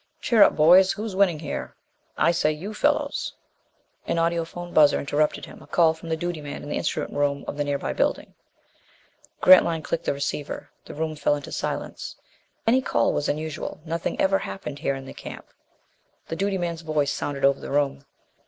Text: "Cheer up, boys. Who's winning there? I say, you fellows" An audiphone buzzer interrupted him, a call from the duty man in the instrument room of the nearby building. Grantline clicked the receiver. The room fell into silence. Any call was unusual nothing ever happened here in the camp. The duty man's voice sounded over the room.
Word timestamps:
"Cheer 0.19 0.41
up, 0.41 0.55
boys. 0.55 0.93
Who's 0.93 1.15
winning 1.15 1.37
there? 1.37 1.75
I 2.17 2.31
say, 2.31 2.51
you 2.51 2.73
fellows" 2.73 3.35
An 4.07 4.17
audiphone 4.17 4.73
buzzer 4.73 4.99
interrupted 4.99 5.45
him, 5.45 5.61
a 5.61 5.67
call 5.67 5.93
from 5.93 6.09
the 6.09 6.17
duty 6.17 6.41
man 6.41 6.63
in 6.63 6.69
the 6.69 6.75
instrument 6.75 7.13
room 7.13 7.45
of 7.47 7.55
the 7.55 7.63
nearby 7.63 7.93
building. 7.93 8.33
Grantline 9.41 9.83
clicked 9.83 10.05
the 10.05 10.13
receiver. 10.13 10.71
The 10.85 10.95
room 10.95 11.15
fell 11.15 11.35
into 11.35 11.51
silence. 11.51 12.15
Any 12.65 12.81
call 12.81 13.13
was 13.13 13.29
unusual 13.29 13.79
nothing 13.85 14.19
ever 14.19 14.39
happened 14.39 14.79
here 14.79 14.95
in 14.95 15.05
the 15.05 15.13
camp. 15.13 15.45
The 16.29 16.35
duty 16.35 16.57
man's 16.57 16.81
voice 16.81 17.13
sounded 17.13 17.45
over 17.45 17.59
the 17.59 17.69
room. 17.69 18.03